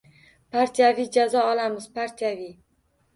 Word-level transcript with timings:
Partiyaviy 0.53 1.09
jazo 1.17 1.43
olamiz, 1.49 1.85
partiyaviy! 1.99 2.49